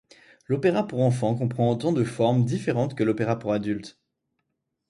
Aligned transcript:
L'opéra 0.47 0.87
pour 0.87 1.01
enfants 1.03 1.35
comprend 1.35 1.69
autant 1.69 1.91
de 1.91 2.03
formes 2.03 2.43
différentes 2.43 2.95
que 2.95 3.03
l'opéra 3.03 3.37
pour 3.37 3.53
adultes. 3.53 3.99